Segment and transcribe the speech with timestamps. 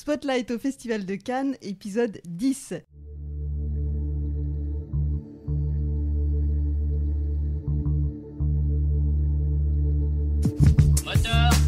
[0.00, 2.74] Spotlight au Festival de Cannes, épisode 10.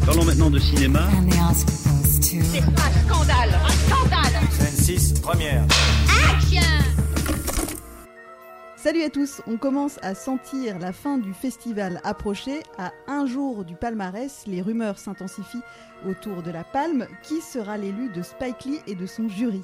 [0.05, 1.09] Parlons maintenant de cinéma.
[2.05, 5.65] C'est un scandale Un scandale Scène 6, première.
[6.33, 7.00] Action
[8.81, 12.63] Salut à tous, on commence à sentir la fin du festival approcher.
[12.79, 15.61] À un jour du palmarès, les rumeurs s'intensifient
[16.09, 17.05] autour de la palme.
[17.21, 19.61] Qui sera l'élu de Spike Lee et de son jury?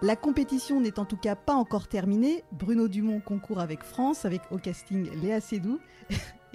[0.00, 2.44] La compétition n'est en tout cas pas encore terminée.
[2.52, 5.80] Bruno Dumont concourt avec France, avec au casting Léa Seydoux.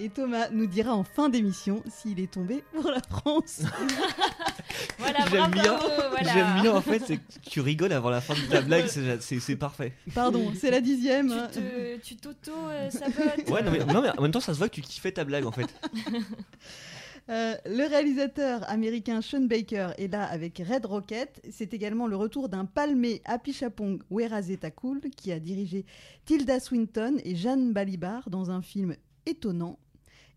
[0.00, 3.62] Et Thomas nous dira en fin d'émission s'il est tombé pour la France.
[4.98, 5.78] Voilà, J'aime bien,
[6.10, 6.32] voilà.
[6.32, 9.56] j'aime bien en fait, c'est que tu rigoles avant la fin de ta blague, c'est
[9.56, 9.92] parfait.
[10.14, 11.28] Pardon, c'est la dixième.
[11.52, 13.48] Tu te- tu t'auto-sabotes.
[13.48, 15.24] Ouais, non mais, non, mais en même temps, ça se voit que tu kiffais ta
[15.24, 15.66] blague en fait.
[17.30, 21.42] Euh, le réalisateur américain Sean Baker est là avec Red Rocket.
[21.50, 25.84] C'est également le retour d'un palmé Apichatpong Weerazetakul qui a dirigé
[26.24, 28.96] Tilda Swinton et Jeanne Balibar dans un film
[29.26, 29.78] étonnant.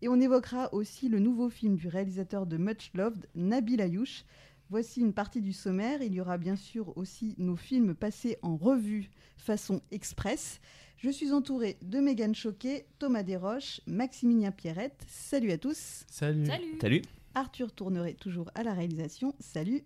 [0.02, 4.24] Et on évoquera aussi le nouveau film du réalisateur de Much Loved, Nabil Ayouch.
[4.68, 6.02] Voici une partie du sommaire.
[6.02, 10.60] Il y aura bien sûr aussi nos films passés en revue façon express.
[10.96, 15.04] Je suis entourée de Mégane Choquet, Thomas Desroches, Maximilien Pierrette.
[15.06, 16.04] Salut à tous.
[16.08, 16.46] Salut.
[16.46, 16.78] Salut.
[16.80, 17.02] Salut.
[17.36, 19.36] Arthur Tourneret, toujours à la réalisation.
[19.38, 19.84] Salut.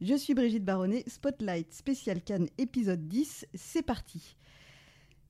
[0.00, 3.46] Je suis Brigitte Baronnet, Spotlight spécial Cannes épisode 10.
[3.54, 4.34] C'est parti.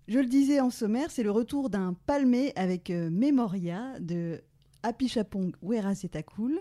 [0.09, 4.43] Je le disais en sommaire, c'est le retour d'un palmé avec euh, Memoria de
[4.83, 6.61] Apichatpong Weerazetakul.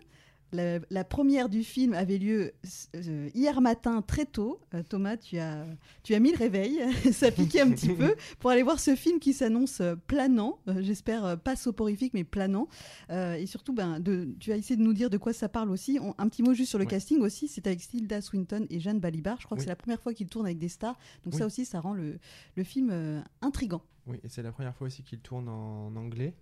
[0.54, 2.52] La, la première du film avait lieu
[2.96, 4.60] euh, hier matin très tôt.
[4.74, 5.66] Euh, Thomas, tu as,
[6.04, 6.80] tu as mis le réveil,
[7.14, 10.60] ça piquait un petit peu, pour aller voir ce film qui s'annonce euh, planant.
[10.68, 12.68] Euh, J'espère pas soporifique, mais planant.
[13.10, 16.00] Et surtout, ben, de, tu as essayé de nous dire de quoi ça parle aussi.
[16.02, 16.92] On- un petit mot juste sur le Ouais.
[16.92, 17.48] casting aussi.
[17.48, 19.38] C'est avec Tilda Swinton et Jeanne Balibar.
[19.40, 20.98] Je crois que c'est la première fois qu'ils tournent avec des stars.
[21.24, 21.40] Donc Oui.
[21.40, 22.20] ça aussi, ça rend le,
[22.56, 23.82] le film intrigant.
[24.08, 26.34] Oui, et c'est la première fois aussi qu'il tourne en anglais.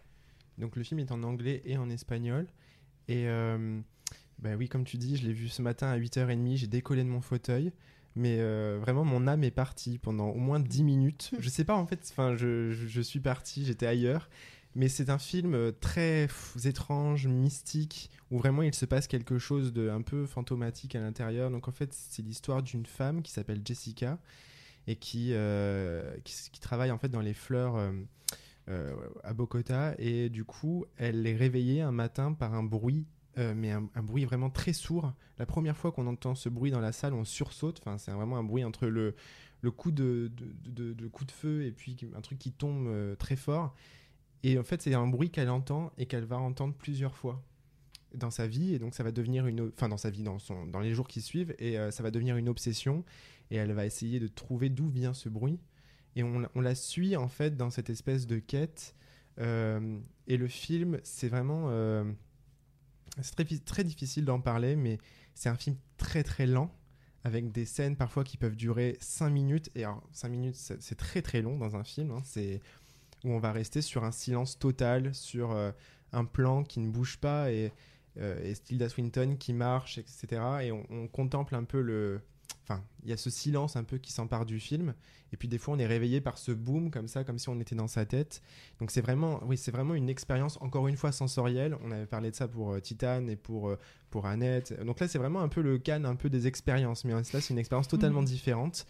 [0.58, 2.48] Donc le film est en anglais et en espagnol.
[3.08, 3.26] Et
[4.42, 7.10] bah oui, comme tu dis, je l'ai vu ce matin à 8h30, j'ai décollé de
[7.10, 7.72] mon fauteuil.
[8.16, 11.32] Mais euh, vraiment, mon âme est partie pendant au moins 10 minutes.
[11.40, 14.30] Je sais pas, en fait, enfin, je, je- je suis parti, j'étais ailleurs.
[14.76, 19.40] Mais c'est un film euh, très pff, étrange, mystique, où vraiment il se passe quelque
[19.40, 21.50] chose de un peu fantomatique à l'intérieur.
[21.52, 24.20] Donc en fait, c'est l'histoire d'une femme qui s'appelle Jessica
[24.88, 27.92] et qui, euh, qui, travaille en fait dans les fleurs euh,
[28.70, 29.96] euh, à Bogota.
[30.00, 33.06] Et du coup, elle est réveillée un matin par un bruit,
[33.40, 35.14] euh, mais un, bruit vraiment très sourd.
[35.38, 37.80] La première fois qu'on entend ce bruit dans la salle, on sursaute.
[37.80, 39.16] Enfin, c'est vraiment un bruit entre le,
[39.62, 40.30] le coup de,
[40.66, 43.74] de, coup de feu et puis un truc qui tombe euh, très fort.
[44.44, 47.42] Et en fait, c'est un bruit qu'elle entend et qu'elle va entendre plusieurs fois
[48.14, 50.66] dans sa vie et donc ça va devenir une enfin dans sa vie dans son
[50.66, 53.06] dans les jours qui suivent et euh, ça va devenir une obsession
[53.52, 55.60] et elle va essayer de trouver d'où vient ce bruit
[56.16, 58.96] et on, la- suit en fait dans cette espèce de quête
[59.38, 61.70] et le film c'est vraiment
[63.22, 64.98] c'est très, très difficile d'en parler mais
[65.36, 66.74] c'est un film très très lent
[67.24, 71.22] avec des scènes parfois qui peuvent durer 5 minutes et alors 5 minutes c'est très
[71.22, 72.22] très long dans un film hein.
[72.24, 72.62] c'est
[73.24, 75.72] où on va rester sur un silence total sur euh,
[76.12, 77.72] un plan qui ne bouge pas et,
[78.18, 80.42] euh, et Tilda Swinton qui marche, etc.
[80.64, 82.22] Et on contemple un peu le.
[82.70, 84.94] Enfin, il y a ce silence un peu qui s'empare du film.
[85.34, 87.60] Et puis des fois, on est réveillé par ce boom comme ça, comme si on
[87.60, 88.44] était dans sa tête.
[88.80, 91.76] Donc c'est vraiment, oui, c'est vraiment une expérience encore une fois sensorielle.
[91.84, 93.80] On avait parlé de ça pour euh, Titan et pour euh,
[94.12, 94.80] pour Annette.
[94.86, 97.06] Donc là, c'est vraiment un peu le canne un peu des expériences.
[97.06, 98.28] Mais là, c'est une expérience totalement Mhm.
[98.28, 98.86] différente.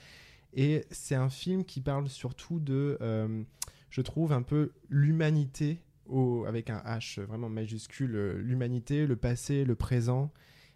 [0.53, 3.43] Et c'est un film qui parle surtout de, euh,
[3.89, 9.75] je trouve, un peu l'humanité au- avec un H vraiment majuscule, l'humanité, le passé, le
[9.75, 10.31] présent,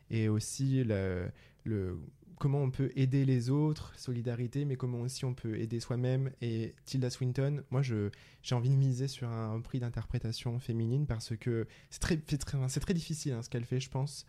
[0.09, 1.29] et aussi le,
[1.63, 1.97] le-
[2.39, 6.31] comment on peut aider les autres, solidarité, mais comment aussi on peut aider soi-même.
[6.41, 11.67] Et Tilda Swinton, moi, j'ai envie de miser sur un, prix d'interprétation féminine parce que
[11.89, 14.25] c'est très, très, très difficile hein, ce qu'elle fait, je pense.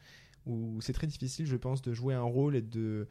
[0.47, 3.09] Ou c'est très difficile, je pense, de jouer un rôle et de,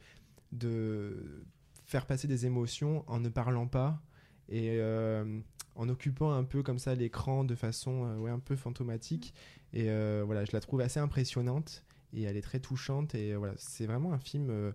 [0.52, 1.44] de
[1.84, 4.00] faire passer des émotions en ne parlant pas
[4.48, 5.40] et euh,
[5.74, 9.34] en occupant un peu comme ça l'écran de façon euh, ouais, un peu fantomatique.
[9.72, 13.14] Et euh, voilà, je la trouve assez impressionnante et elle est très touchante.
[13.14, 14.50] Et euh, voilà, c'est vraiment un film.
[14.50, 14.72] euh,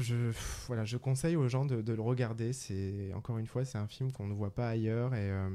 [0.00, 0.32] je,
[0.66, 2.52] voilà, je conseille aux gens de, le regarder.
[2.52, 5.50] C'est encore une fois, c'est un film qu'on ne voit pas ailleurs et euh,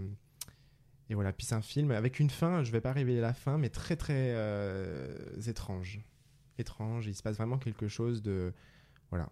[1.09, 1.33] et voilà.
[1.33, 2.63] Puis c'est un film avec une fin.
[2.63, 4.35] Je vais pas révéler la fin, mais très très
[5.47, 5.99] étrange,
[6.57, 7.07] étrange.
[7.07, 8.53] Il se passe vraiment quelque chose de
[9.09, 9.29] voilà.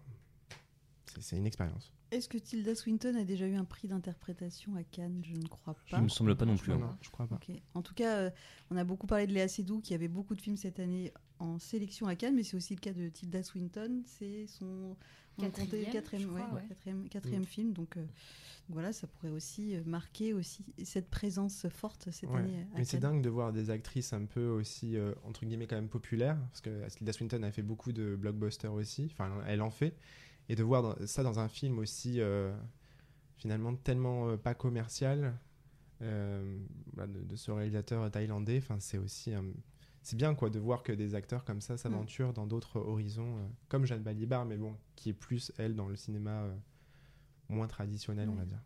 [1.20, 1.92] C'est- une expérience.
[2.10, 5.22] Est-ce que Tilda Swinton a déjà eu un prix d'interprétation à Cannes?
[5.24, 6.00] Je ne crois Il pas.
[6.00, 6.72] me semble pas non plus.
[6.72, 6.98] Non, hein.
[7.02, 7.38] je crois pas.
[7.74, 8.30] En tout cas, euh,
[8.70, 11.58] on a beaucoup parlé de Léa Seydoux qui avait beaucoup de films cette année en
[11.58, 14.02] sélection à Cannes, mais c'est aussi le cas de Tilda Swinton.
[14.06, 14.96] C'est son
[15.38, 16.66] Quatrième, quatrième, je crois, ouais, ouais.
[16.68, 17.72] quatrième, quatrième film.
[17.72, 18.04] Donc euh,
[18.70, 22.38] voilà, ça pourrait aussi euh, marquer aussi cette présence forte cette Ouais.
[22.40, 22.66] année.
[22.74, 25.76] à Mais c'est dingue de voir des actrices un peu aussi, euh, entre guillemets, quand
[25.76, 26.38] même populaires.
[26.48, 29.04] Parce que Tilda Swinton a fait beaucoup de blockbusters aussi.
[29.12, 29.94] Enfin, elle en fait.
[30.48, 32.56] Et de voir dans- ça dans un film aussi, euh,
[33.36, 35.38] finalement, tellement euh, pas commercial,
[36.02, 36.58] euh,
[36.94, 39.34] bah, de, de ce réalisateur thaïlandais, enfin, c'est aussi.
[39.34, 39.44] un-
[40.02, 43.46] c'est bien quoi de voir que des acteurs comme ça s'aventurent dans d'autres horizons, euh,
[43.68, 46.54] comme Jeanne Balibar, mais bon, qui est plus, elle, dans le cinéma euh,
[47.50, 48.62] moins traditionnel, on va dire.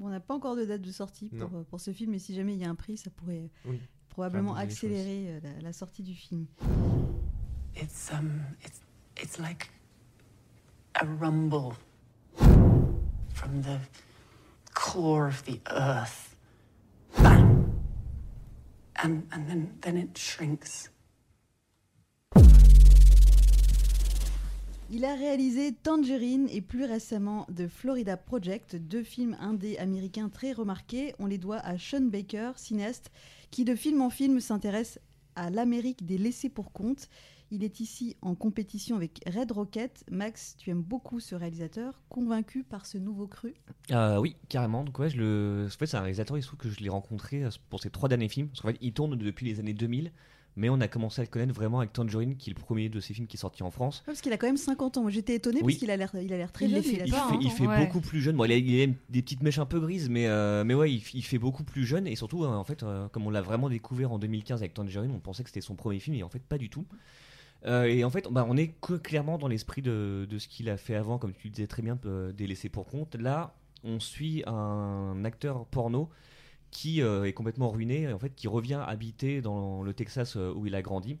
[0.00, 2.18] Bon, on n'a pas encore de date de sortie pour, euh, pour ce film, mais
[2.18, 3.78] si jamais il y a un prix, ça pourrait Oui.
[4.08, 6.46] probablement accélérer la, la sortie du film.
[7.76, 8.80] It's um it's
[9.22, 9.70] it's like
[11.02, 11.74] a rumble
[12.36, 13.78] from the
[14.72, 16.36] core of the earth.
[17.20, 17.72] Bang!
[19.02, 20.90] And and then then it shrinks.
[24.90, 30.52] Il a réalisé Tangerine et plus récemment The Florida Project, deux films indés américains très
[30.52, 31.14] remarqués.
[31.18, 33.10] On les doit à Sean Baker, cinéaste,
[33.50, 35.00] qui de film en film s'intéresse
[35.34, 37.08] à l'Amérique des laissés pour compte.
[37.54, 40.04] Il est ici en compétition avec Red Rocket.
[40.10, 43.52] Max, tu aimes beaucoup ce réalisateur, convaincu par ce nouveau cru
[43.90, 44.84] Euh, oui, carrément.
[44.84, 45.66] Donc ouais, je le...
[45.66, 47.90] en fait, c'est un réalisateur, il se trouve que je l'ai rencontré euh, pour ses
[47.90, 48.48] trois derniers films.
[48.48, 50.12] Parce qu'en fait, il tourne depuis les années 2000,
[50.56, 53.00] mais on a commencé à le connaître vraiment avec Tangerine, qui est le premier de
[53.00, 54.02] ses films qui est sorti en France.
[54.06, 55.10] Parce qu'il a quand même 50 ans.
[55.10, 55.74] J'étais étonnée Oui.
[55.74, 56.82] parce qu'il a l'air il a l'air très Il jeune.
[56.82, 57.38] fait Il pas, fait, hein.
[57.42, 57.84] il fait Ouais.
[57.84, 58.34] beaucoup plus jeune.
[58.36, 60.90] Bon, il a, il a des petites mèches un peu grises, mais, euh, mais ouais,
[60.90, 62.06] il fait beaucoup plus jeune.
[62.06, 65.10] Et surtout, euh, en fait, euh, comme on l'a vraiment découvert en 2015 avec Tangerine,
[65.14, 66.86] on pensait que c'était son premier film, et en fait, pas du tout.
[67.66, 70.94] Euh, et en fait, bah, on est clairement dans l'esprit de, ce qu'il a fait
[70.94, 73.14] avant, comme tu disais très bien, euh, des laissés pour compte.
[73.14, 73.54] Là,
[73.84, 76.08] on suit un acteur porno
[76.70, 80.74] qui euh, est complètement ruiné, en fait, qui revient habiter dans le Texas où il
[80.74, 81.18] a grandi.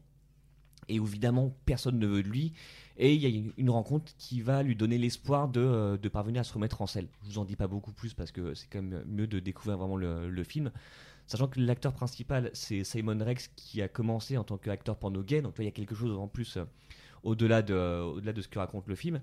[0.88, 2.52] Et où, évidemment, personne ne veut de lui.
[2.98, 6.52] Et il y a une- rencontre qui va lui donner l'espoir de, parvenir à se
[6.52, 7.08] remettre en selle.
[7.22, 9.78] Je vous en dis pas beaucoup plus parce que c'est quand même mieux de découvrir
[9.78, 10.72] vraiment le film.
[11.26, 15.40] Sachant que l'acteur principal, c'est Simon Rex qui a commencé en tant qu'acteur porno gay.
[15.40, 16.64] Donc, il y a quelque chose en plus euh,
[17.22, 19.20] au-delà de, au-delà de ce que raconte le film.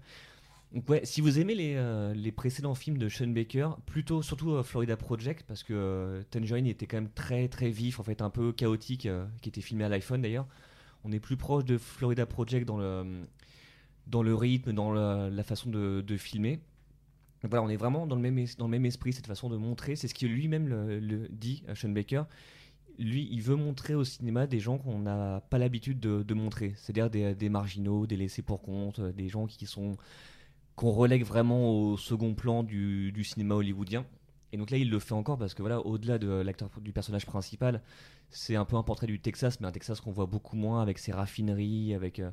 [0.74, 4.52] Donc, ouais, si vous aimez les, euh, les précédents films de Sean Baker, plutôt, surtout
[4.52, 8.22] euh, Florida Project, parce que euh, Tangerine était quand même très très vif, en fait,
[8.22, 10.48] un peu chaotique, euh, qui était filmé à l'iPhone d'ailleurs.
[11.04, 13.04] On est plus proche de Florida Project dans le,
[14.06, 16.60] dans le rythme, dans la, la façon de, de filmer.
[17.44, 19.96] Voilà, on est vraiment dans le même, dans le même esprit, cette façon de montrer.
[19.96, 22.24] C'est ce que lui-même le, dit, Sean Baker.
[22.98, 26.74] Lui, il veut montrer au cinéma des gens qu'on n'a pas l'habitude de, montrer.
[26.76, 29.98] C'est-à-dire des, marginaux, des laissés pour compte, euh, des gens qui sont
[30.76, 34.06] qu'on relègue vraiment au second plan du, du cinéma hollywoodien.
[34.52, 37.26] Et donc là, il le fait encore parce que voilà, au-delà de l'acteur du personnage
[37.26, 37.82] principal,
[38.30, 41.00] c'est un peu un portrait du Texas, mais un Texas qu'on voit beaucoup moins avec
[41.00, 42.32] ses raffineries, avec euh,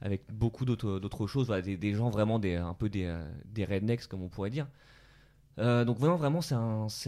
[0.00, 4.28] avec beaucoup d'autres choses, des, gens vraiment un peu des, euh, des rednecks comme on
[4.28, 4.68] pourrait dire.
[5.58, 6.54] Euh, donc vraiment, vraiment, c'est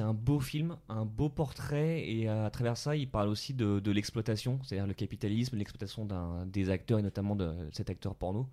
[0.00, 4.58] un, beau film, un beau portrait, et à travers ça, il parle aussi de, l'exploitation,
[4.62, 6.08] c'est-à-dire le capitalisme, l'exploitation
[6.46, 8.48] des acteurs, et notamment de cet acteur porno.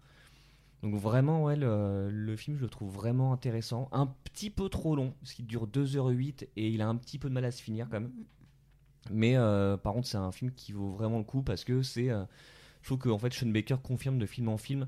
[0.83, 3.87] Donc vraiment, ouais, le, film, je le trouve vraiment intéressant.
[3.91, 7.29] Un petit peu trop long, parce qu'il dure 2h08, et il a un petit peu
[7.29, 8.11] de mal à se finir quand même.
[9.11, 12.09] Mais euh, par contre, c'est un film qui vaut vraiment le coup, parce que c'est...
[12.85, 14.87] je trouve que en fait, Sean Baker confirme de film en film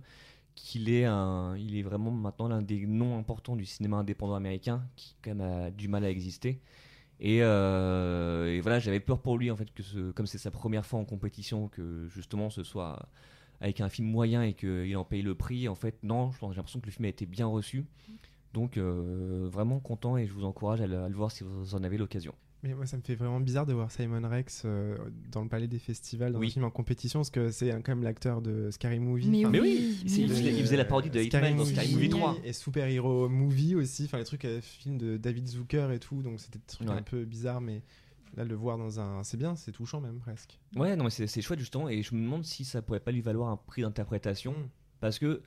[0.53, 4.87] qu'il est, un, il est vraiment maintenant l'un des noms importants du cinéma indépendant américain,
[4.95, 6.61] qui quand même a du mal à exister.
[7.19, 10.99] Et, euh, voilà, j'avais peur pour lui en fait que comme c'est sa première fois
[10.99, 13.09] en compétition, que justement ce soit
[13.61, 15.67] avec un film moyen et qu'il en paye le prix.
[15.67, 17.83] En fait, non, j'ai l'impression que le film a été bien reçu.
[18.53, 21.97] Donc euh, vraiment content et je vous encourage à le voir si vous en avez
[21.97, 22.35] l'occasion.
[22.63, 24.97] Mais moi, ça me fait vraiment bizarre de voir Simon Rex euh,
[25.31, 26.47] dans le palais des festivals, dans Oui.
[26.47, 29.29] un film en compétition, parce que c'est quand même l'acteur de Scary Movie.
[29.29, 31.93] Mais Enfin, Mais oui, oui, il, faisait, il faisait la parodie de Hitman dans Scary
[31.93, 32.37] Movie 3.
[32.43, 36.23] Et Super Hero Movie aussi, enfin les trucs, euh, films de David Zucker et tout,
[36.23, 36.95] donc c'était des trucs Ouais.
[36.95, 37.83] un peu bizarres, mais
[38.35, 39.23] là, le voir dans un.
[39.23, 40.59] C'est bien, c'est touchant même presque.
[40.75, 43.11] Ouais, non, mais c'est c'est chouette justement, et je me demande si ça pourrait pas
[43.11, 44.69] lui valoir un prix d'interprétation, Mm.
[44.99, 45.41] parce que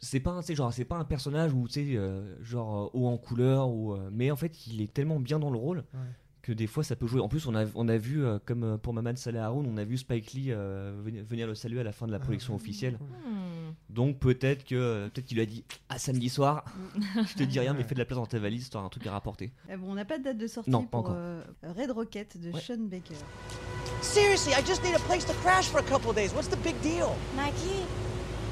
[0.00, 3.06] c'est pas, un- genre, c'est pas un personnage où tu sais, euh, genre euh, haut
[3.08, 6.00] en couleur, ou, euh, mais en fait, il est tellement bien dans le rôle Ouais.
[6.42, 7.20] que des fois ça peut jouer.
[7.20, 9.84] En plus, on a, on a vu, euh, comme pour Maman Saleh Haroun, on a
[9.84, 12.54] vu Spike Lee euh, venir, venir le saluer à la fin de la Ah, projection
[12.54, 12.60] ouais.
[12.60, 12.98] officielle.
[13.90, 16.64] Donc peut-être que peut-être qu'il lui a dit à samedi soir,
[17.26, 19.06] je te dis rien, mais fais de la place dans ta valise, t'auras un truc
[19.06, 19.50] à rapporter.
[19.70, 21.14] Eh bon, On n'a pas de date de sortie Non, pas pour encore.
[21.16, 21.42] euh,
[21.76, 22.60] Red Rocket de Ouais.
[22.60, 23.14] Sean Baker.
[24.00, 26.32] Seriously, I just need a place to crash for a couple of days.
[26.34, 27.08] What's the big deal?
[27.36, 27.84] Mikey,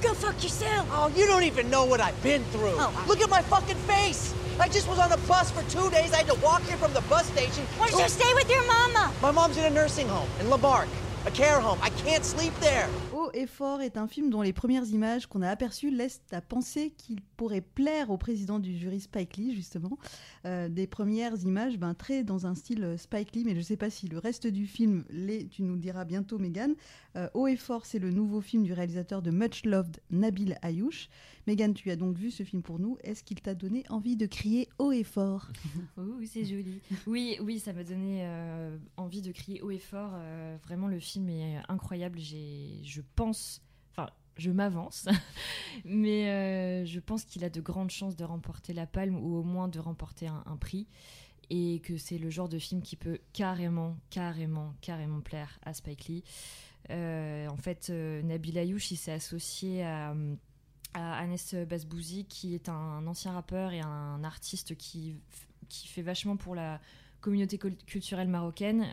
[0.07, 0.89] go fuck yourself.
[0.93, 2.77] Oh, you don't even know what I've been through.
[2.77, 3.05] Oh.
[3.09, 4.35] Look at my fucking face.
[4.61, 6.13] I just was on a bus for two days.
[6.13, 7.65] I had to walk here from the bus station.
[7.77, 9.13] Why don't you stay with your mama?
[9.21, 10.89] My mom's in a nursing home in La Barque.
[11.27, 11.79] a care home.
[11.83, 12.89] I can't sleep there.
[13.13, 16.41] Haut et fort est un film dont les premières images qu'on a aperçues laissent à
[16.41, 19.99] penser qu'il pourrait plaire au président du jury Spike Lee, justement.
[20.47, 23.63] Euh, des premières images ben, très dans un style euh, Spike Lee, mais je ne
[23.63, 26.77] sais pas si le reste du film l'est, tu nous diras bientôt, Megan.
[27.17, 31.09] Euh, Haut et fort, c'est le nouveau film du réalisateur de Much Loved, Nabil Ayouch.
[31.49, 32.97] Megan, tu as donc vu ce film pour nous.
[33.03, 35.49] Est-ce qu'il t'a donné envie de crier haut et fort?
[35.99, 36.81] Oh, oui, c'est joli.
[37.07, 38.29] Oui, oui, ça m'a donné
[38.97, 40.13] envie de crier haut et fort.
[40.65, 42.19] Vraiment, le film est incroyable.
[42.19, 43.63] J'ai, je pense,
[44.37, 45.09] je m'avance,
[45.85, 49.43] mais euh, je pense qu'il a de grandes chances de remporter la palme ou au
[49.43, 50.87] moins de remporter un, un prix.
[51.49, 56.07] Et que c'est le genre de film qui peut carrément, carrément, carrément plaire à Spike
[56.09, 56.25] Lee.
[56.91, 60.13] Euh, en fait, euh, Nabil Ayouch, il s'est associé à,
[60.95, 61.37] à Anes
[61.69, 65.15] Basbouzi, qui est un, ancien rappeur et un artiste qui,
[65.69, 66.81] qui fait vachement pour la
[67.21, 68.85] communauté cul- culturelle marocaine.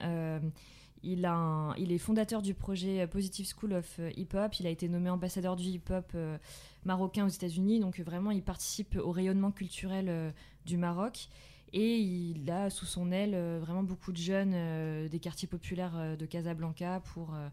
[1.06, 4.60] Euh, il, est fondateur du projet Positive School of Hip Hop.
[4.60, 6.38] Il a été nommé ambassadeur du hip hop euh,
[6.86, 7.80] marocain aux États-Unis.
[7.80, 10.32] Donc euh, vraiment, il participe au rayonnement culturel euh,
[10.66, 11.30] du Maroc.
[11.74, 15.98] Et il a sous son aile euh, vraiment beaucoup de jeunes euh, des quartiers populaires
[15.98, 17.50] euh, de Casablanca pour euh,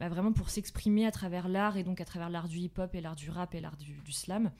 [0.00, 3.02] bah, vraiment pour s'exprimer à travers l'art et donc à travers l'art du hip-hop et
[3.02, 4.50] l'art du rap et l'art du, du slam.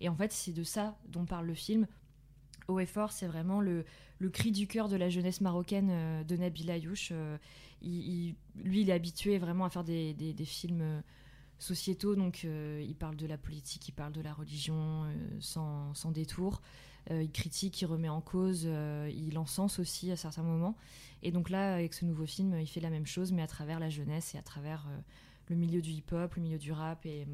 [0.00, 1.86] Et en fait, c'est de ça dont parle le film.
[2.70, 3.84] Haut et fort, c'est vraiment le,
[4.32, 7.10] cri du cœur de la jeunesse marocaine euh, de Nabil Ayouch.
[7.12, 7.36] Euh,
[7.82, 8.36] lui,
[8.82, 11.00] il est habitué vraiment à faire des, films euh,
[11.58, 15.04] sociétaux, donc il parle de la politique, il parle de la religion
[15.40, 16.62] sans, détour.
[17.10, 18.68] Il critique, il remet en cause,
[19.14, 20.76] il encense aussi à certains moments.
[21.22, 23.78] Et donc là, avec ce nouveau film, il fait la même chose, mais à travers
[23.78, 24.86] la jeunesse et à travers
[25.48, 27.26] le milieu du hip-hop, le milieu du rap et,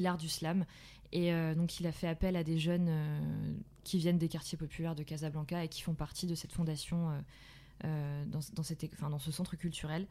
[0.00, 0.64] l'art du slam.
[1.12, 4.58] Et euh, donc il a fait appel à des jeunes euh, qui viennent des quartiers
[4.58, 7.10] populaires de Casablanca et qui font partie de cette fondation
[7.84, 10.06] euh, dans, dans, ce centre culturel.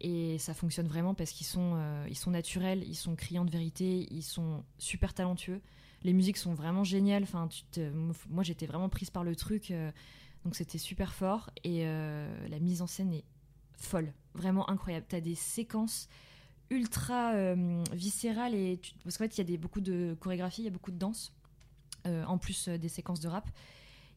[0.00, 4.08] Et ça fonctionne vraiment parce qu'ils sont, ils sont naturels, ils sont criants de vérité,
[4.10, 5.60] ils sont super talentueux.
[6.02, 7.22] Les musiques sont vraiment géniales.
[7.22, 7.48] Enfin,
[8.28, 9.72] moi, j'étais vraiment prise par le truc.
[10.44, 11.50] donc c'était super fort.
[11.62, 13.24] Et la mise en scène est
[13.76, 15.06] folle, vraiment incroyable.
[15.08, 16.08] Tu as des séquences
[16.72, 20.68] ultra euh, viscérales et parce qu'en fait il y a beaucoup de chorégraphie, il y
[20.68, 21.32] a beaucoup de danse
[22.06, 23.48] euh, en plus euh, des séquences de rap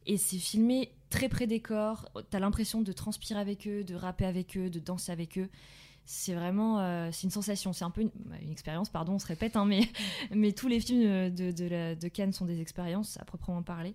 [0.06, 2.08] et c'est filmé très près des corps.
[2.30, 5.48] T'as l'impression de transpirer avec eux, de rapper avec eux, de danser avec eux.
[6.04, 9.26] C'est vraiment c'est une sensation, c'est un peu une, bah, une expérience, pardon, on se
[9.26, 9.80] répète, hein, mais,
[10.30, 13.94] mais tous les films de, de, de Cannes sont des expériences à proprement parler.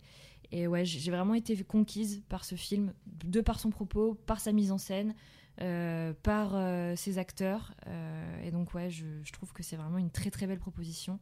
[0.52, 2.92] Et ouais, j'ai vraiment été conquise par ce film,
[3.24, 5.16] de par son propos, par sa mise en scène,
[5.60, 7.74] euh, par euh, ses acteurs.
[7.88, 11.20] Euh, et donc, ouais, je, je trouve que c'est vraiment une très très belle proposition.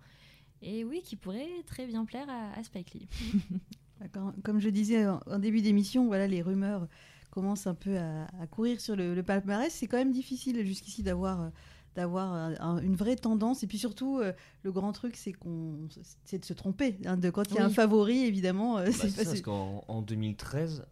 [0.61, 3.07] Et oui, qui pourrait très bien plaire à, à Spike Lee.
[4.43, 6.87] Comme je disais en, en début d'émission, voilà, les rumeurs
[7.31, 9.73] commencent un peu à, à courir sur le, le palmarès.
[9.73, 11.49] C'est quand même difficile jusqu'ici d'avoir euh,
[11.95, 13.63] d'avoir un- un- une vraie tendance.
[13.63, 14.31] Et puis surtout, euh,
[14.63, 15.87] le grand truc, c'est qu'on,
[16.23, 16.97] c'est de se tromper.
[17.05, 20.01] hein, de quand il y a un favori, évidemment, euh, Bah, c'est parce qu'en en
[20.01, 20.85] 2013,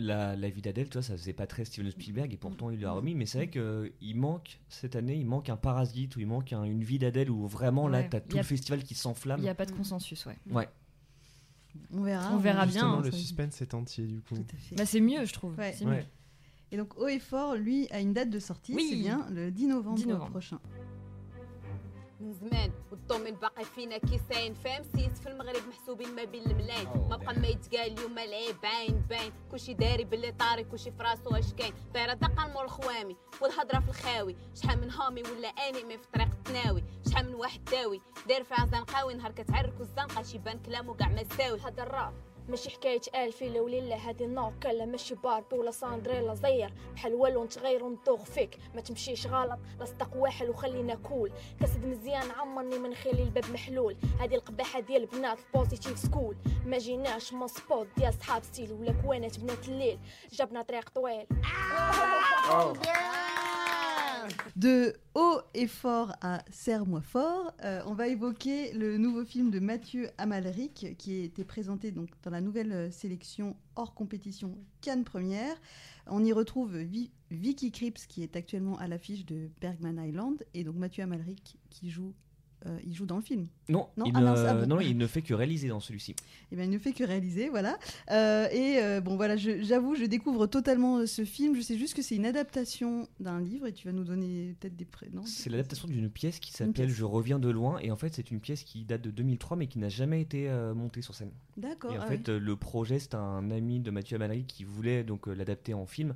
[0.00, 2.80] la, la vie d'Adèle, tu vois, ça faisait pas très Steven Spielberg et pourtant il
[2.80, 3.14] l'a remis.
[3.14, 6.64] Mais c'est vrai qu'il manque, cette année, il manque un parasite ou il manque un-
[6.64, 8.08] une vie d'Adèle où vraiment là, Ouais.
[8.08, 9.40] t'as Y tout a- le festival qui Il s'enflamme.
[9.40, 10.36] n'y a pas de consensus, ouais.
[10.50, 10.68] Ouais.
[11.92, 12.32] on verra.
[12.34, 14.34] On verra bien, hein, le suspense est entier du coup.
[14.76, 15.56] Bah, c'est mieux, je trouve.
[15.56, 15.72] Ouais.
[15.76, 15.98] C'est Ouais.
[15.98, 16.04] mieux.
[16.72, 18.74] Et donc, Haut et Fort, lui, a une date de sortie.
[18.74, 18.86] Oui.
[18.90, 20.30] C'est bien le 10 novembre, 10 novembre.
[20.30, 20.58] prochain.
[22.20, 27.16] من زمان والضمن باقي فينا كيساين فاهم؟ سيس في المغرب محسوبين ما بين الملاين ما
[27.16, 29.32] بقى ما يتقال اليوم العيب باين باين.
[29.50, 31.74] كلشي داري باللي طاري كلشي في راسو اش كاين.
[31.94, 34.36] طايره دقة مور الخوامي والهضرة في الخاوي.
[34.54, 38.00] شحال من هامي ولا انمي في طريق التناوي شحال من واحد داوي.
[38.28, 42.14] داير فيها زنقاوي نهار كتعرك والزنقه شي بان كلامو كاع ما ساوي هذا الراب.
[42.50, 46.72] ماشي حكاية ألفي لو ليلة هادي نوك لا ماشي باربي ولا ساندريلا زير.
[46.94, 49.58] بحال والو نتغير ونطوغ فيك ما تمشيش غلط.
[49.78, 51.32] لاصدق واحد وخلينا كول.
[51.60, 53.96] كاسد مزيان عمرني من خلي الباب محلول.
[54.20, 59.38] هادي القباحة ديال بنات البوزيتيف سكول ما جيناش من سبوت ديال صحاب ستيل ولا كوانات
[59.38, 59.98] بنات الليل.
[60.32, 61.26] جابنا طريق طويل.
[64.56, 69.58] De haut et fort à serre-moi fort, euh, on va évoquer le nouveau film de
[69.60, 75.04] Mathieu Amalric qui a été présenté donc dans la nouvelle euh, sélection hors compétition Cannes
[75.04, 75.56] Première.
[76.06, 80.64] On y retrouve Vi- Vicky Krieps qui est actuellement à l'affiche de Bergman Island et
[80.64, 82.12] donc Mathieu Amalric qui joue,
[82.66, 83.46] euh, il joue dans le film.
[83.68, 86.14] Non, Non, il, ah ah non, il ne fait que réaliser dans celui-ci.
[86.52, 87.78] Eh bien, il ne fait que réaliser, voilà.
[88.10, 91.56] Euh, et euh, bon, voilà, j'avoue, je, découvre totalement ce film.
[91.56, 94.76] Je sais juste que c'est une adaptation d'un livre et tu vas nous donner peut-être
[94.76, 95.24] des prénoms.
[95.24, 96.90] C'est l'adaptation d'une pièce qui s'appelle.
[96.90, 99.66] Je reviens de loin et en fait c'est une pièce qui date de 2003 mais
[99.66, 101.30] qui n'a jamais été montée sur scène.
[101.56, 101.92] D'accord.
[101.94, 105.26] Et en ah fait, le projet, c'est un ami de Mathieu Amalric qui voulait donc
[105.26, 106.14] l'adapter en film,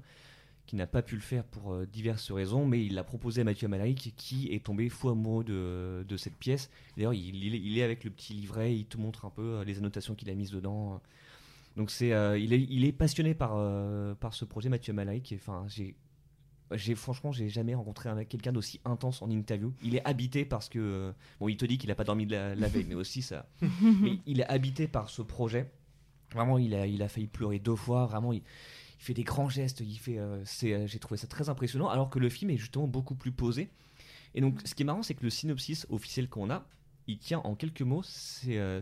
[0.67, 3.45] qui n'a pas pu le faire pour euh, diverses raisons, mais il l'a proposé à
[3.45, 6.71] Mathieu Amalric, qui est tombé fou amoureux de, de cette pièce.
[6.97, 9.43] D'ailleurs, il, il est- il est avec le petit livret, il te montre un peu
[9.43, 11.01] euh, les annotations qu'il a mises dedans.
[11.77, 15.33] Donc c'est, euh, il, est, il est passionné par, euh, par ce projet, Mathieu Amalric.
[15.33, 15.97] et, Enfin, j'ai,
[16.73, 19.73] j'ai franchement, j'ai jamais rencontré quelqu'un d'aussi intense en interview.
[19.83, 22.33] Il est habité parce que, euh, bon, il te dit qu'il a pas dormi de
[22.33, 23.47] la, la veille, mais aussi ça.
[23.61, 25.71] mais il est habité par ce projet.
[26.33, 28.07] Vraiment, il a, il a failli pleurer deux fois.
[28.07, 28.43] Vraiment, il,
[29.05, 29.81] il fait des grands gestes.
[29.81, 31.89] Il fait, euh, euh, j'ai trouvé ça très impressionnant.
[31.89, 33.69] Alors que le film est justement beaucoup plus posé.
[34.35, 36.67] Et donc, ce qui est marrant, c'est que le synopsis officiel qu'on a,
[37.07, 38.03] il tient en quelques mots.
[38.03, 38.81] C'est, euh,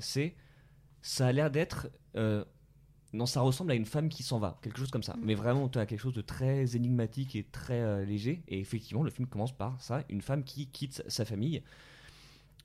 [1.00, 1.90] ça a l'air d'être.
[2.14, 5.16] non, ça ressemble à une femme qui s'en va, quelque chose comme ça.
[5.20, 8.44] Mais vraiment, tu as quelque chose de très énigmatique et très euh, léger.
[8.46, 11.62] Et effectivement, le film commence par ça une femme qui quitte sa, sa famille.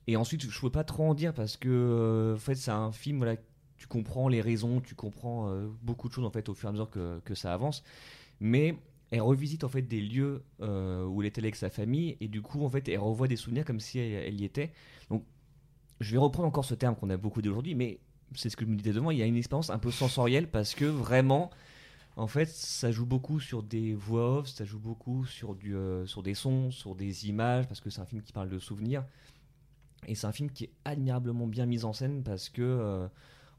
[0.06, 2.92] Et ensuite, je peux pas trop en dire parce que, euh, en fait, c'est un
[2.92, 3.36] film, voilà,
[3.78, 6.70] tu comprends les raisons, tu comprends euh, beaucoup de choses en fait au fur et
[6.70, 7.82] à mesure que, que ça avance.
[8.40, 8.76] Mais
[9.10, 12.42] elle revisite en fait des lieux euh, où elle était avec sa famille et du
[12.42, 14.72] coup, en fait, elle revoit des souvenirs comme si elle, y était.
[15.10, 15.24] Donc,
[16.00, 18.00] je vais reprendre encore ce terme qu'on a beaucoup dit aujourd'hui, mais
[18.34, 20.48] c'est ce que je me disais devant, il y a une expérience un peu sensorielle
[20.50, 21.50] parce que vraiment,
[22.16, 26.04] en fait, ça joue beaucoup sur des voix off, ça joue beaucoup sur, du, euh,
[26.06, 29.04] sur des sons, sur des images, parce que c'est un film qui parle de souvenirs.
[30.06, 33.08] Et c'est un film qui est admirablement bien mis en scène parce que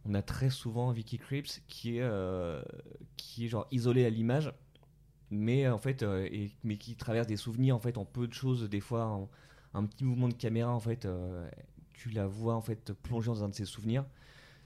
[0.09, 2.61] on a très souvent Vicky Krieps qui est, euh,
[3.17, 4.53] qui est genre isolé à l'image,
[5.31, 8.33] mais en fait, euh, et- mais qui traverse des souvenirs en fait en peu de
[8.33, 9.29] choses, des fois en-
[9.73, 11.49] un petit mouvement de caméra en fait, euh,
[11.93, 14.05] tu la vois en fait plonger dans un de ses souvenirs.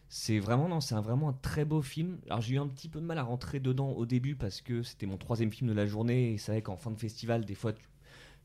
[0.09, 2.19] C'est vraiment non, c'est vraiment un très beau film.
[2.27, 4.83] Alors j'ai eu un petit peu de mal à rentrer dedans au début parce que
[4.83, 7.55] c'était mon troisième film de la journée et c'est vrai qu'en fin de festival des
[7.55, 7.85] fois tu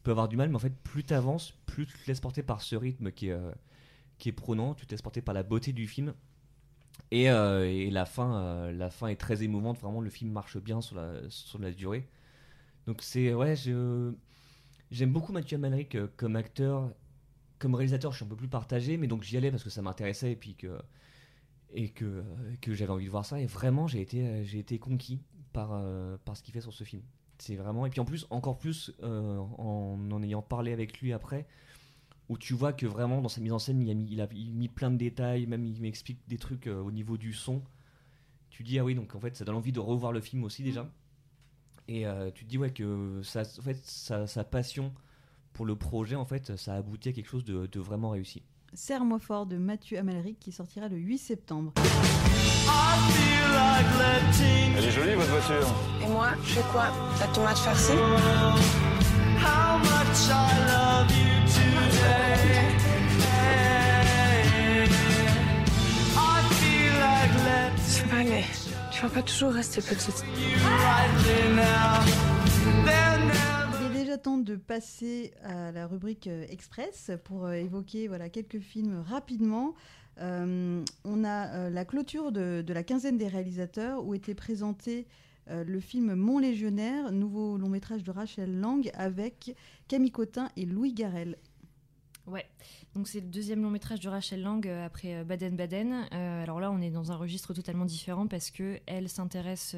[0.04, 2.42] peux avoir du mal, mais en fait plus tu avances, plus tu te laisses porter
[2.42, 3.52] par ce rythme qui est, euh,
[4.18, 6.14] qui est prenant, tu te laisses porter par la beauté du film.
[7.10, 9.78] Et, euh, et la fin, euh, la fin est très émouvante.
[9.78, 12.06] Vraiment, le film marche bien sur la, sur la durée.
[12.86, 16.90] Donc c'est ouais, j'aime beaucoup Mathieu Amalric euh, comme acteur,
[17.58, 18.12] comme réalisateur.
[18.12, 20.36] Je suis un peu plus partagé, mais donc j'y allais parce que ça m'intéressait et
[20.36, 20.78] puis que
[21.74, 22.24] et que,
[22.62, 23.40] que j'avais envie de voir ça.
[23.40, 25.20] Et vraiment, j'ai été été conquis
[25.52, 25.82] par
[26.24, 27.02] par ce qu'il fait sur ce film.
[27.38, 31.46] C'est vraiment et puis en plus encore plus en en ayant parlé avec lui après
[32.28, 34.28] où tu vois que vraiment dans sa mise en scène il a mis, il a
[34.32, 37.32] il a mis plein de détails, même il m'explique des trucs euh, au niveau du
[37.32, 37.62] son.
[38.50, 40.62] Tu dis ah oui donc en fait ça donne envie de revoir le film aussi
[40.62, 40.88] déjà.
[41.88, 44.92] Et euh, tu te dis ouais que ça, en fait sa, sa passion
[45.54, 48.42] pour le projet en fait ça a abouti à quelque chose de, de vraiment réussi.
[48.74, 51.72] Serre-moi fort de Mathieu Amalric qui sortira le 8 septembre.
[54.76, 55.66] Elle est jolie votre voiture.
[56.02, 56.88] Et moi, je fais quoi?
[57.18, 57.92] La tomate farcie?
[60.12, 60.87] C'est
[68.98, 70.24] tu vas pas toujours rester petite.
[73.80, 78.28] Il est déjà temps de passer à la rubrique euh, Express pour euh, évoquer voilà,
[78.28, 79.74] quelques films rapidement.
[80.20, 85.06] Euh, on a euh, la clôture de, de la quinzaine des réalisateurs où était présenté
[85.48, 89.54] euh, le film Mon Légionnaire, nouveau long métrage de Rachel Lang avec
[89.86, 91.38] Camille Cotin et Louis Garrel.
[92.26, 92.46] Ouais,
[92.98, 96.08] donc c'est le deuxième long métrage de Rachel Lang euh, après euh, Baden Baden.
[96.12, 99.76] Euh, alors là, on est dans un registre totalement différent parce que elle s'intéresse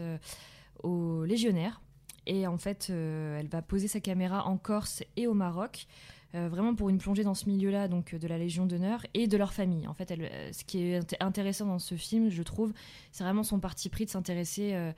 [0.83, 1.83] aux légionnaires
[2.27, 5.87] et en fait, elle va poser sa caméra en Corse et au Maroc.
[6.33, 9.53] vraiment pour une plongée dans ce milieu-là, donc de la Légion d'honneur et de leur
[9.53, 9.87] famille.
[9.87, 10.09] En fait,
[10.53, 12.73] ce qui est int- intéressant dans ce film, je trouve,
[13.13, 14.93] c'est vraiment son parti pris de s'intéresser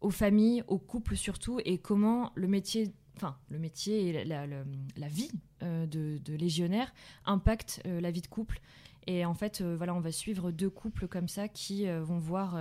[0.00, 5.30] aux familles, aux couples surtout, et comment le métier, enfin le métier et la, vie
[5.62, 6.92] euh, de, légionnaire
[7.24, 8.60] impacte euh, la vie de couple.
[9.06, 12.18] Et en fait, euh, voilà, on va suivre deux couples comme ça qui euh, vont
[12.18, 12.58] voir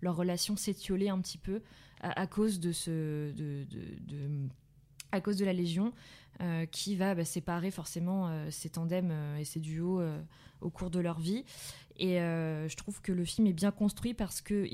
[0.00, 1.62] leur relation s'étioler un petit peu
[2.00, 3.32] à, cause de ce,
[5.12, 5.92] à cause de la Légion,
[6.70, 10.02] qui va bah, séparer forcément ces tandems et ces duos
[10.60, 11.44] au cours de leur vie.
[11.96, 14.68] Et je trouve que le film est bien construit parce que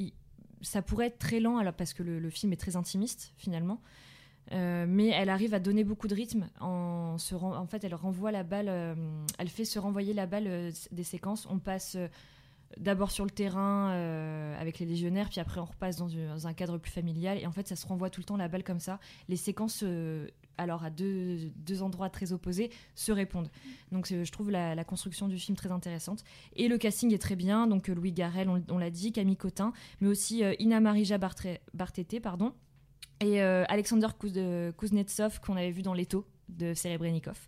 [0.62, 3.81] ça pourrait être très lent, alors parce que le film est très intimiste finalement.
[4.50, 7.16] Euh, mais elle arrive à donner beaucoup de rythme en
[7.70, 8.94] fait elle renvoie la balle euh,
[9.38, 11.46] elle fait se renvoyer la balle euh, des séquences.
[11.48, 11.96] On passe
[12.78, 13.90] d'abord sur le terrain
[14.59, 17.38] avec les légionnaires puis après on repasse dans, un cadre plus familial.
[17.38, 18.98] Et en fait ça se renvoie tout le temps la balle comme ça.
[19.28, 19.85] Les séquences
[20.59, 21.52] alors à deux,
[21.83, 23.50] endroits très opposés se répondent.
[23.90, 26.24] Donc je trouve la, construction du film très intéressante.
[26.57, 27.66] Et le casting est très bien.
[27.66, 32.55] Donc Louis Garrel on, l'a dit Camille Cotin mais aussi Ina Bartré- Barthété pardon
[33.20, 37.38] et euh, Alexander euh, Kuznetsov qu'on avait vu dans Leto de Serebrennikov.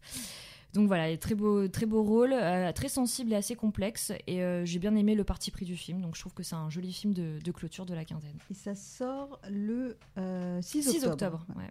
[0.74, 4.12] Donc voilà, très beau, très beau rôle, euh, très sensible et assez complexe.
[4.26, 6.00] Et euh, j'ai bien aimé le parti pris du film.
[6.00, 8.36] Donc je trouve que c'est un joli film de, de clôture de la quinzaine.
[8.50, 11.12] Et ça sort le euh, 6 6 octobre.
[11.12, 11.46] octobre.
[11.56, 11.70] ouais.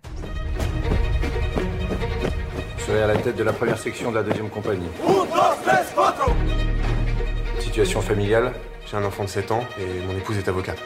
[2.78, 4.88] Je serai à la tête de la première section de la deuxième compagnie.
[7.60, 8.54] Situation familiale,
[8.90, 10.80] j'ai un enfant de 7 ans et mon épouse est avocate.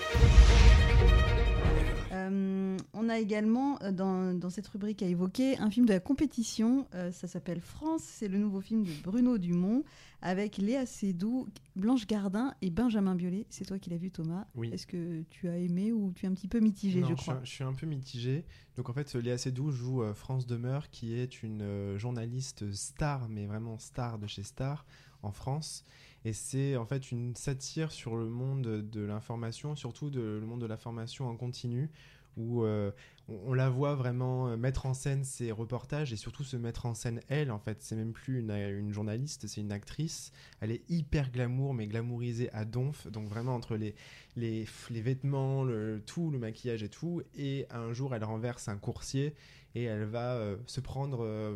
[3.08, 6.86] On a également euh, dans, dans cette rubrique à évoquer un film de la compétition.
[6.94, 8.02] euh, ça s'appelle France.
[8.04, 9.86] C'est le nouveau film de Bruno Dumont
[10.22, 13.46] avec Léa Seydoux, Blanche Gardin et Benjamin Biolay.
[13.50, 14.46] C'est toi qui l'as vu, Thomas.
[14.56, 14.70] Oui.
[14.74, 17.22] Est-ce que tu as aimé ou tu es un petit peu mitigé, Non, je suis
[17.22, 18.44] crois un- Je suis un peu mitigé.
[18.76, 23.46] Donc en fait, Léa Seydoux joue euh, France Demeure, qui est une journaliste star, mais
[23.46, 24.86] vraiment star de chez Star
[25.24, 25.86] en France.
[26.26, 30.60] Et c'est en fait une satire sur le monde de l'information, surtout de, le monde
[30.60, 31.90] de la formation en continu,
[32.38, 32.92] où euh,
[33.28, 36.94] on, la voit vraiment euh, mettre en scène ses reportages et surtout se mettre en
[36.94, 37.52] scène elle.
[37.52, 40.32] En fait, c'est même plus une, une journaliste, c'est une actrice.
[40.62, 43.08] Elle est hyper glamour, mais glamourisée à donf.
[43.08, 43.96] Donc vraiment entre les,
[44.36, 47.22] les, vêtements, le, tout, le maquillage et tout.
[47.36, 49.36] Et un jour, elle renverse un coursier
[49.76, 51.24] et elle va euh, se prendre.
[51.24, 51.56] euh,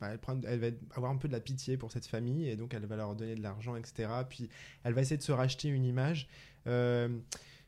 [0.00, 2.86] enfin, elle, va avoir un peu de la pitié pour cette famille et donc elle
[2.86, 4.08] va leur donner de l'argent, etc.
[4.28, 4.48] Puis
[4.84, 6.28] elle va essayer de se racheter une image.
[6.66, 7.08] Euh,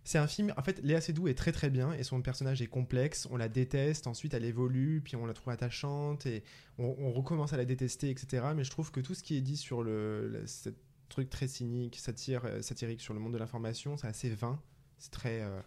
[0.05, 2.67] c'est un film, en fait, Léa Seydoux est très très bien et son personnage est
[2.67, 3.27] complexe.
[3.31, 6.45] On la déteste, ensuite elle évolue, puis on la trouve attachante et
[6.79, 8.45] on, recommence à la détester, etc.
[8.55, 10.69] Mais je trouve que tout ce qui est dit sur le, ce
[11.09, 14.61] truc très cynique, euh, satirique sur le monde de l'information, c'est assez vain.
[14.99, 15.40] C'est très.
[15.40, 15.61] euh,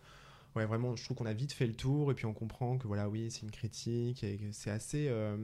[0.55, 2.85] ouais, vraiment, je trouve qu'on a vite fait le tour et puis on comprend que
[2.85, 5.07] voilà, oui, c'est une critique et que c'est assez.
[5.09, 5.35] euh,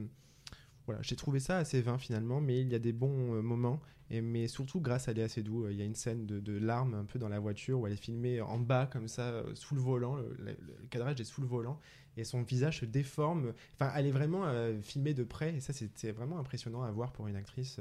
[0.86, 3.80] voilà, j'ai trouvé ça assez vain finalement, mais il y a des bons euh, moments.
[4.10, 6.52] Et, mais surtout grâce à Léa Seydoux, euh, il y a une scène de, de
[6.58, 9.54] larmes un peu dans la voiture où elle est filmée en bas comme ça, euh,
[9.54, 10.56] sous le volant, le,
[10.90, 11.80] cadrage est sous le volant
[12.18, 13.54] et son visage se déforme.
[13.74, 14.44] Enfin, elle est vraiment
[14.82, 17.80] filmée de près et ça c'était vraiment impressionnant à voir pour une actrice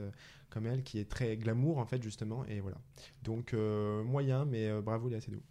[0.50, 2.44] comme elle qui est très glamour en fait justement.
[2.46, 2.78] Et voilà.
[3.22, 5.44] Donc moyen, mais bravo Léa Seydoux.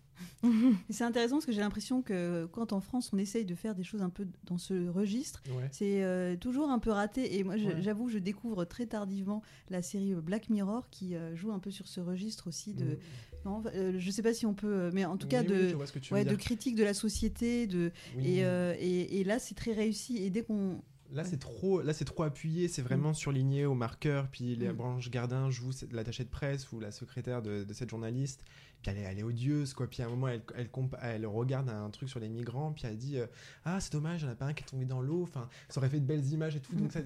[0.90, 3.84] C'est intéressant parce que j'ai l'impression que quand en France on essaye de faire des
[3.84, 5.68] choses un peu dans ce registre, Ouais.
[5.72, 7.38] c'est euh, toujours un peu raté.
[7.38, 11.58] Et moi j'avoue, je découvre très tardivement la série Black Mirror qui euh, joue un
[11.58, 12.84] peu sur ce registre aussi de.
[12.84, 12.96] Mm.
[13.44, 15.84] Non, euh, je sais pas si on peut, euh, mais en tout cas de, oui,
[16.12, 18.36] ouais, de critique de la société, de Oui.
[18.38, 20.18] et, euh, et, et là c'est très réussi.
[20.18, 20.80] Et dès qu'on
[21.14, 24.28] Là, c'est trop, là, c'est trop appuyé, c'est vraiment surligné au marqueur.
[24.28, 24.76] Puis les Mm.
[24.76, 28.44] branches Gardin joue l'attachée de presse ou la secrétaire de, de cette journaliste.
[28.82, 29.86] Puis elle est, elle est odieuse, quoi.
[29.88, 32.72] Puis à un moment, elle, elle, compa- elle regarde un truc sur les migrants.
[32.72, 33.26] Puis elle dit euh,
[33.64, 35.22] Ah, c'est dommage, il n'y en a pas un qui est tombé dans l'eau.
[35.22, 36.74] Enfin, ça aurait fait de belles images et tout.
[36.74, 37.00] Donc, ça,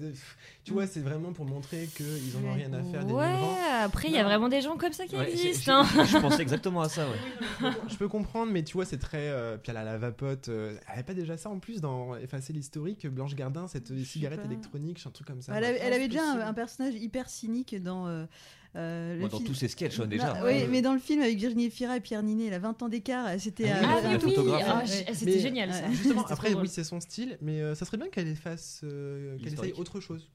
[0.63, 3.55] tu vois, c'est vraiment pour montrer qu'ils en ont rien à faire des Ouais, migrants.
[3.83, 5.83] après, il y a vraiment des gens comme ça qui Ouais, existent.
[5.83, 6.05] je- hein.
[6.05, 7.69] je pensais exactement à ça, ouais.
[7.89, 9.27] je peux comprendre, mais tu vois, c'est très.
[9.29, 10.49] euh, puis elle a la vapote.
[10.49, 14.39] euh, elle avait pas déjà ça en plus dans Effacer l'historique, Blanche Gardin, cette cigarette
[14.41, 14.45] pas.
[14.47, 15.53] électronique, un truc comme ça.
[15.55, 18.25] elle, avait- elle Ah, avait déjà un, un personnage hyper cynique dans.
[18.75, 20.33] Euh, euh, le dans film- tous ses sketchs, hein, déjà.
[20.35, 20.63] Non, Ouais.
[20.63, 22.89] oui, mais dans le film avec Virginie Efira et Pierre Ninet, elle a 20 ans
[22.89, 23.69] d'écart, c'était.
[23.71, 25.89] Ah euh, Ah oui, ah, c'était Mais- génial ça.
[25.91, 29.53] Justement, après, oui, c'est son style, mais euh, ça serait bien qu'elle efface, euh, qu'elle
[29.53, 30.29] essaye autre chose.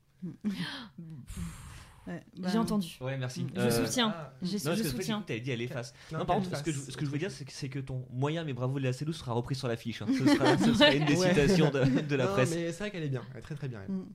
[2.09, 2.97] Ouais, J'ai bah, entendu.
[3.01, 3.47] Ouais, merci.
[3.55, 4.13] Je Euh, soutiens.
[4.17, 4.33] ah.
[4.43, 5.23] Je, Non, je parce que soutiens.
[5.25, 5.95] tu avais dit elle efface.
[6.11, 7.69] Non, Non, par contre, ce que, je, ce que je veux dire, c'est que, c'est
[7.69, 10.03] que ton moyen, mais bravo de la Célou, sera repris sur l'affiche.
[10.03, 10.07] hein.
[10.11, 11.29] Ce, sera, ce sera une des Ouais.
[11.29, 12.51] citations de, de la non, presse.
[12.51, 13.81] mais c'est vrai qu'elle est bien, elle est très très bien.
[13.87, 13.95] elle.
[13.95, 14.07] Mm.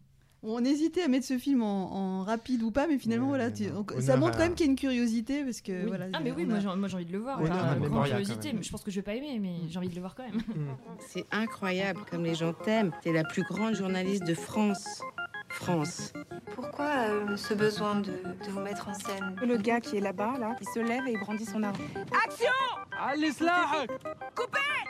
[0.43, 3.51] On hésitait à mettre ce film en, en rapide ou pas, mais finalement, Ouais, voilà,
[3.51, 5.87] tu- donc, ça montre quand même qu'il y a une curiosité, parce que Oui.
[5.87, 6.05] voilà.
[6.13, 7.41] Ah mais oui, on moi a- j'ai moi, j'ai envie de le voir.
[7.41, 8.53] Grande curiosité.
[8.53, 8.63] même.
[8.63, 10.35] Je pense que je vais pas aimer, mais j'ai envie de le voir quand même.
[10.35, 10.75] Mm.
[10.99, 12.91] C'est incroyable comme les gens t'aiment.
[13.01, 15.01] T'es la plus grande journaliste de France.
[15.49, 16.13] France.
[16.53, 19.35] Pourquoi euh, ce besoin de, de vous mettre en scène?
[19.41, 21.75] Le gars qui est là-bas, là, il se lève et il brandit son arme.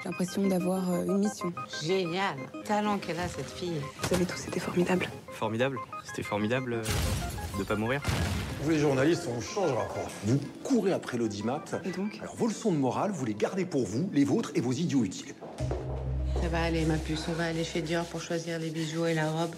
[0.02, 1.54] J'ai l'impression d'avoir euh, une mission.
[1.84, 2.36] Génial.
[2.66, 3.80] Talent qu'elle a, cette fille.
[4.02, 5.08] Vous avez tous été formidables.
[5.38, 5.78] Formidable.
[6.04, 6.84] C'était formidable euh,
[7.60, 8.02] de pas mourir.
[8.64, 10.08] Vous les journalistes, on changera pas.
[10.24, 11.64] Vous courez après l'audimat.
[11.86, 14.62] Et donc Alors vos leçons de morale, vous les gardez pour vous, les vôtres et
[14.62, 15.36] vos idiots utiles.
[16.42, 17.26] Ça va aller, ma puce.
[17.30, 19.54] On va aller chez Dior pour choisir les bijoux et la robe.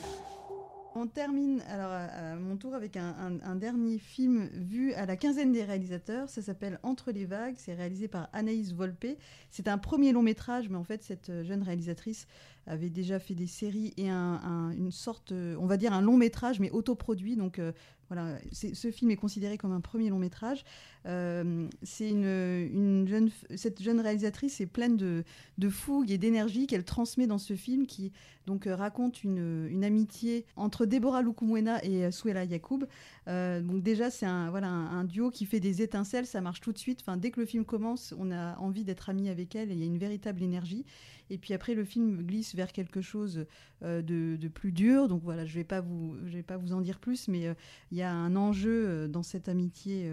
[0.95, 5.63] On termine alors à, mon tour avec un, dernier film vu à la quinzaine des
[5.63, 6.27] réalisateurs.
[6.29, 7.55] Ça s'appelle Entre les vagues.
[7.57, 9.05] C'est réalisé par Anaïs Volpe.
[9.51, 12.27] C'est un premier long métrage, mais en fait cette euh, jeune réalisatrice
[12.65, 16.01] avait déjà fait des séries et un- un- une sorte, euh, on va dire un
[16.01, 17.35] long métrage, mais autoproduit.
[17.35, 17.71] Donc euh,
[18.09, 20.65] voilà, ce film est considéré comme un premier long métrage.
[21.05, 25.23] Euh, c'est une, une jeune, cette jeune réalisatrice est pleine de,
[25.69, 28.11] fougue et d'énergie qu'elle transmet dans ce film qui
[28.47, 32.85] donc euh, raconte une, amitié entre Deborah Lukumwena et euh, Souela Yacoub.
[33.27, 36.79] Donc déjà c'est un voilà un, duo qui fait des étincelles, ça marche tout de
[36.79, 36.99] suite.
[37.01, 39.79] Enfin dès que le film commence, on a envie d'être amis avec elle et il
[39.79, 40.83] y a une véritable énergie.
[41.31, 43.45] Et puis après, le film glisse vers quelque chose
[43.83, 45.07] de, plus dur.
[45.07, 47.55] Donc voilà, je vais pas vous, je vais pas vous en dire plus, mais
[47.91, 50.11] il y a un enjeu dans cette amitié,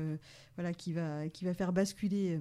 [0.57, 2.40] voilà, qui va, qui va faire basculer euh,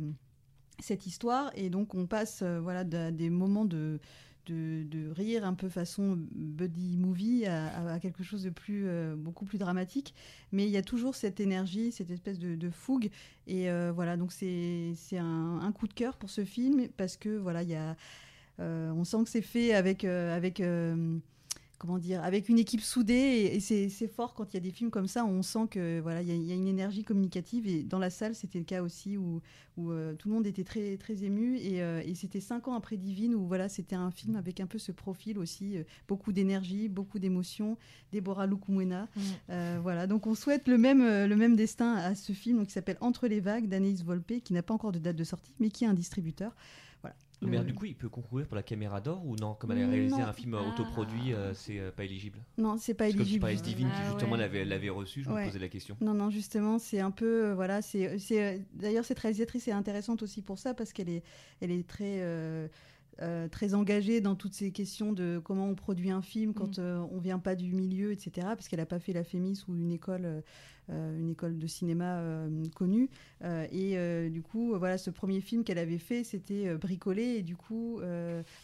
[0.79, 1.51] cette histoire.
[1.55, 3.99] Et donc on passe, euh, voilà, d'un- des moments de
[4.47, 9.15] de, rire un peu façon buddy movie à, à- à quelque chose de plus euh,
[9.15, 10.13] beaucoup plus dramatique
[10.51, 13.09] mais il y a toujours cette énergie cette espèce de, fougue
[13.47, 17.63] et voilà donc c'est un, un coup de cœur pour ce film parce que voilà
[17.63, 17.95] il y a
[18.59, 20.61] on sent que c'est fait avec avec
[21.85, 24.71] comment dire avec une équipe soudée et, et c'est fort quand il y a des
[24.71, 27.03] films comme ça on sent que voilà il y, a- il y a une énergie
[27.03, 29.41] communicative et dans la salle c'était le cas aussi où
[29.77, 32.73] où euh, tout le monde était très très ému et, euh, et c'était cinq ans
[32.75, 36.31] après Divine où voilà c'était un film avec un peu ce profil aussi euh, beaucoup
[36.31, 37.77] d'énergie beaucoup d'émotion
[38.13, 39.07] Deborah Lukumwena.
[39.49, 42.73] Euh, voilà donc on souhaite le même le même destin à ce film donc, qui
[42.73, 45.69] s'appelle Entre les vagues d'Anaïs Volpe qui n'a pas encore de date de sortie mais
[45.69, 46.55] qui est un distributeur
[47.41, 49.87] Mais du coup, il peut concourir pour la caméra d'or ou non Comme elle a
[49.87, 50.27] réalisé Non.
[50.27, 52.39] un film autoproduit, euh, c'est euh, pas éligible?
[52.57, 53.35] Non, c'est pas Parce que éligible.
[53.35, 54.37] tu parlais de Divine qui Ah justement ouais.
[54.37, 55.41] l'avait l'avait reçu, je Ouais.
[55.43, 55.97] me posais la question.
[56.01, 59.71] Non, non, justement, c'est un peu, euh, voilà, c'est, c'est, euh, d'ailleurs cette réalisatrice est
[59.71, 61.23] intéressante aussi pour ça parce qu'elle est,
[61.61, 62.21] elle est très,
[63.21, 66.81] euh, très engagée dans toutes ces questions de comment on produit un film quand Mm.
[66.81, 68.47] euh, on vient pas du milieu, etc.
[68.47, 70.41] Parce qu'elle a pas fait la Fémis ou une école, euh,
[70.89, 72.21] euh, une école de cinéma
[72.75, 73.09] connue.
[73.71, 77.23] Et du coup, voilà, ce premier film qu'elle avait fait, c'était bricolé.
[77.37, 77.99] Et du coup,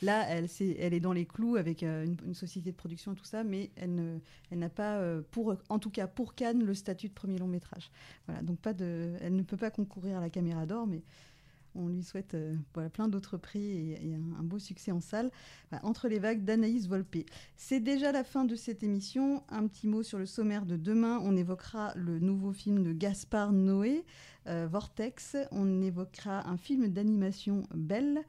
[0.02, 3.16] là, elle, c'est- elle est dans les clous avec une, une société de production et
[3.16, 4.18] tout ça, mais elle ne,
[4.52, 7.90] elle n'a pas, pour, en tout cas pour Cannes, le statut de premier long métrage.
[8.28, 11.02] Voilà, donc pas de, elle ne peut pas concourir à la Caméra d'Or, mais
[11.76, 15.32] on lui souhaite euh, voilà, plein d'autres prix et, un, beau succès en salle.
[15.70, 17.26] Voilà, Entre les vagues d'Anaïs Volpe.
[17.56, 19.44] C'est déjà la fin de cette émission.
[19.50, 21.20] Un petit mot sur le sommaire de demain.
[21.24, 24.04] On évoquera le nouveau film de Gaspard Noé,
[24.48, 25.38] euh, Vortex.
[25.52, 28.24] On évoquera un film d'animation Belle.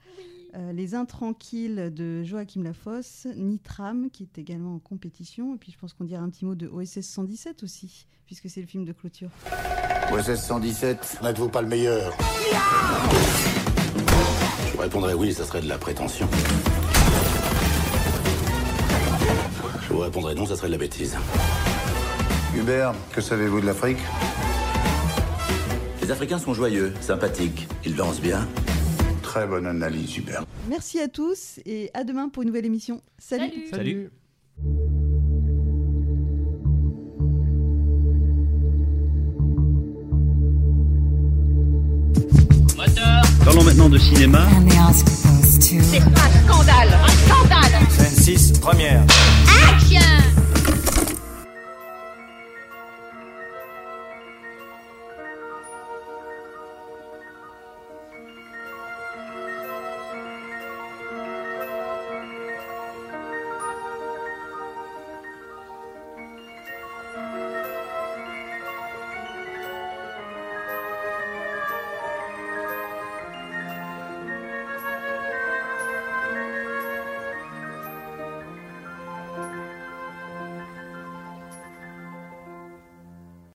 [0.54, 5.78] Euh, les Intranquilles de Joachim Lafosse, Nitram qui est également en compétition, et puis je
[5.78, 8.92] pense qu'on dira un petit mot de OSS 117 aussi, puisque c'est le film de
[8.92, 9.30] clôture.
[10.12, 12.12] OSS 117, n'êtes-vous pas le meilleur
[14.66, 16.28] Je vous répondrais oui, ça serait de la prétention.
[19.80, 21.16] Je vous répondrais non, ça serait de la bêtise.
[22.54, 24.00] Hubert, que savez-vous de l'Afrique?
[26.02, 28.46] Les Africains sont joyeux, sympathiques, ils dansent bien.
[29.32, 30.44] Très bonne analyse, Hubert.
[30.68, 33.00] Merci à tous et à demain pour une nouvelle émission.
[33.16, 33.64] Salut.
[33.70, 34.10] Salut.
[43.42, 44.46] Parlons maintenant de cinéma.
[45.60, 46.12] C'est un
[46.44, 49.02] scandale Un scandale Scène 6, première.
[49.66, 50.51] Action